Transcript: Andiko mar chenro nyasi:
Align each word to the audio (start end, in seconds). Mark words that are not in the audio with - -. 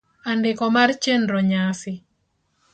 Andiko 0.29 0.63
mar 0.75 0.89
chenro 1.03 1.37
nyasi: 1.49 1.93